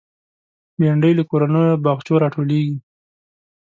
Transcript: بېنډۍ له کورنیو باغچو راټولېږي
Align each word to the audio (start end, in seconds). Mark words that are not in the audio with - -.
بېنډۍ 0.79 1.13
له 1.17 1.23
کورنیو 1.29 1.81
باغچو 1.83 2.21
راټولېږي 2.23 2.77